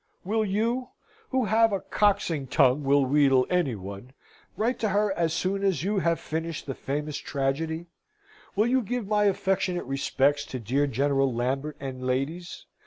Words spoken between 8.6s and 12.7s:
you give my affectionate respects to dear General Lambert and ladies?